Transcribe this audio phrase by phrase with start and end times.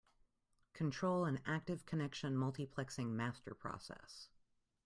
[0.73, 4.29] Control an active connection multiplexing master process.